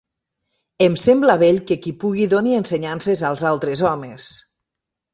Em 0.85 0.95
sembla 1.01 1.35
bell 1.43 1.61
que 1.71 1.79
qui 1.85 1.95
pugui 2.05 2.27
doni 2.33 2.57
ensenyances 2.63 3.25
als 3.31 3.49
altres 3.55 3.89
homes. 3.93 4.31